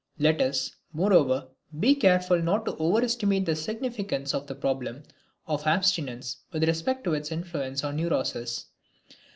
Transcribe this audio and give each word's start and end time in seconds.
Let 0.17 0.41
us, 0.41 0.71
moreover, 0.93 1.49
be 1.79 1.93
careful 1.93 2.41
not 2.41 2.65
to 2.65 2.75
overestimate 2.77 3.45
the 3.45 3.55
significance 3.55 4.33
of 4.33 4.47
the 4.47 4.55
problem 4.55 5.03
of 5.45 5.67
abstinence 5.67 6.37
with 6.51 6.63
respect 6.63 7.03
to 7.03 7.13
its 7.13 7.31
influence 7.31 7.83
on 7.83 7.97
neuroses. 7.97 8.65